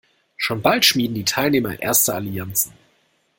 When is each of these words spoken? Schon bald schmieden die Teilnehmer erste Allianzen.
Schon 0.35 0.63
bald 0.63 0.83
schmieden 0.83 1.13
die 1.13 1.23
Teilnehmer 1.25 1.79
erste 1.79 2.15
Allianzen. 2.15 2.73